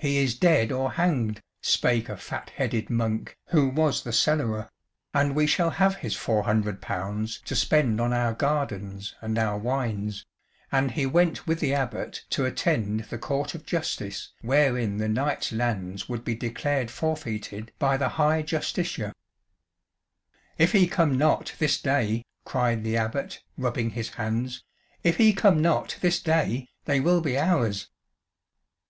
"He 0.00 0.16
is 0.16 0.34
dead 0.38 0.72
or 0.72 0.92
hanged," 0.92 1.42
spake 1.60 2.08
a 2.08 2.16
fat 2.16 2.48
headed 2.56 2.88
monk 2.88 3.36
who 3.48 3.68
was 3.68 4.02
the 4.02 4.10
cellarer, 4.10 4.70
"and 5.12 5.34
we 5.36 5.46
shall 5.46 5.68
have 5.68 5.96
his 5.96 6.16
four 6.16 6.44
hundred 6.44 6.80
pounds 6.80 7.42
to 7.44 7.54
spend 7.54 8.00
on 8.00 8.14
our 8.14 8.32
gardens 8.32 9.14
and 9.20 9.38
our 9.38 9.58
wines," 9.58 10.24
and 10.72 10.92
he 10.92 11.04
went 11.04 11.46
with 11.46 11.60
the 11.60 11.74
Abbot 11.74 12.24
to 12.30 12.46
attend 12.46 13.00
the 13.00 13.18
court 13.18 13.54
of 13.54 13.66
justice 13.66 14.32
wherein 14.40 14.96
the 14.96 15.08
knight's 15.10 15.52
lands 15.52 16.08
would 16.08 16.26
he 16.26 16.34
declared 16.34 16.90
forfeited 16.90 17.70
by 17.78 17.98
the 17.98 18.08
High 18.16 18.40
Justiciar. 18.42 19.12
"If 20.56 20.72
he 20.72 20.86
come 20.86 21.18
not 21.18 21.52
this 21.58 21.78
day," 21.78 22.24
cried 22.46 22.82
the 22.82 22.96
Abbot, 22.96 23.42
rubbing 23.58 23.90
his 23.90 24.08
hands, 24.14 24.64
"if 25.02 25.18
he 25.18 25.34
come 25.34 25.60
not 25.60 25.98
this 26.00 26.18
day, 26.22 26.70
they 26.86 26.98
will 26.98 27.20
be 27.20 27.36
ours." 27.36 27.90